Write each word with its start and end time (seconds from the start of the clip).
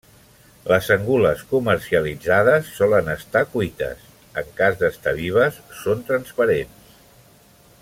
Les 0.69 0.87
angules 0.93 1.43
comercialitzades 1.51 2.71
solen 2.79 3.13
estar 3.17 3.43
cuites, 3.51 4.09
en 4.43 4.49
cas 4.61 4.81
d'estar 4.81 5.15
vives 5.21 5.61
són 5.83 6.03
transparents. 6.09 6.99